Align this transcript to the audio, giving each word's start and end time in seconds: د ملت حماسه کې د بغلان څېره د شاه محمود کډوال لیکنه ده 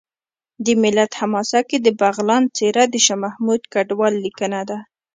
د 0.65 0.67
ملت 0.81 1.11
حماسه 1.19 1.59
کې 1.69 1.77
د 1.85 1.87
بغلان 2.01 2.43
څېره 2.57 2.83
د 2.89 2.95
شاه 3.05 3.19
محمود 3.23 3.61
کډوال 3.73 4.13
لیکنه 4.25 4.61
ده 4.69 4.77